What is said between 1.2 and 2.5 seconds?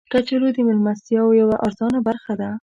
یوه ارزانه برخه ده